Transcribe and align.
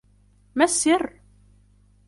ما 0.55 0.63
السر؟ 0.63 1.13